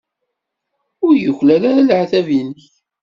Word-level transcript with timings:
Ur 1.05 1.13
yuklal 1.23 1.63
ara 1.69 1.87
leɛtab-nnek. 1.87 2.63